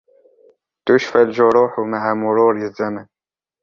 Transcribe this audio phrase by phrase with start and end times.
[0.85, 3.07] تشفى الجروح مع مرور الزمن.